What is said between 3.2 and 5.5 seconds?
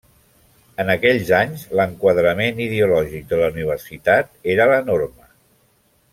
de la Universitat era la norma.